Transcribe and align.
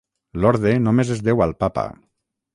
L'Orde 0.45 0.71
només 0.87 1.13
es 1.17 1.23
deu 1.29 1.45
al 1.49 1.55
papa. 1.67 1.87